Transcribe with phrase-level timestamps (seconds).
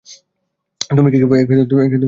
[0.89, 1.35] তুমি কী খাবে?